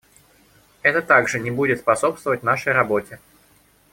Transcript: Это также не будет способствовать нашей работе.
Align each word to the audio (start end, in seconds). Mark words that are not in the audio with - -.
Это 0.81 1.03
также 1.03 1.39
не 1.39 1.51
будет 1.51 1.81
способствовать 1.81 2.41
нашей 2.41 2.73
работе. 2.73 3.19